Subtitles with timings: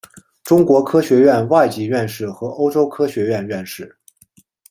[0.43, 3.99] 中国科学院外籍院士和欧洲科学院院士。